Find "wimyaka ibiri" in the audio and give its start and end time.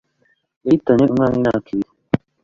1.35-1.91